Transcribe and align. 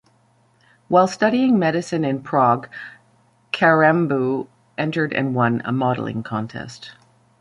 While 0.87 1.05
studying 1.07 1.59
medicine 1.59 2.03
in 2.03 2.23
Prague, 2.23 2.67
Karembeu 3.51 4.47
entered 4.75 5.13
and 5.13 5.35
won 5.35 5.61
a 5.63 5.71
modelling 5.71 6.23
contest. 6.23 6.93